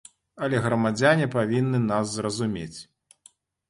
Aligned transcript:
Але 0.47 0.61
грамадзяне 0.67 1.29
павінны 1.37 1.85
нас 1.91 2.19
зразумець. 2.19 2.79